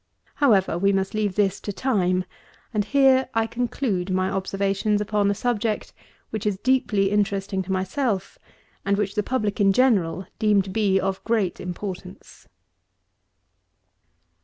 However, 0.37 0.79
we 0.79 0.91
must 0.91 1.13
leave 1.13 1.35
this 1.35 1.59
to 1.59 1.71
time; 1.71 2.25
and 2.73 2.85
here 2.85 3.29
I 3.35 3.45
conclude 3.45 4.09
my 4.09 4.31
observations 4.31 4.99
upon 4.99 5.29
a 5.29 5.35
subject 5.35 5.93
which 6.31 6.47
is 6.47 6.57
deeply 6.57 7.11
interesting 7.11 7.61
to 7.61 7.71
myself, 7.71 8.39
and 8.83 8.97
which 8.97 9.13
the 9.13 9.21
public 9.21 9.61
in 9.61 9.71
general 9.71 10.25
deem 10.39 10.63
to 10.63 10.71
be 10.71 10.99
of 10.99 11.23
great 11.23 11.59
importance. 11.61 12.47